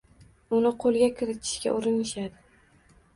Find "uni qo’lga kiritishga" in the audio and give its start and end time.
0.59-1.73